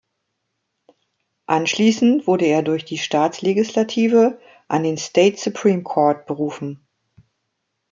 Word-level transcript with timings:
Anschließend 1.45 2.25
wurde 2.25 2.47
er 2.47 2.63
durch 2.63 2.85
die 2.85 2.97
Staatslegislative 2.97 4.41
an 4.67 4.81
den 4.81 4.97
"State 4.97 5.37
Supreme 5.37 5.83
Court" 5.83 6.25
berufen. 6.25 6.83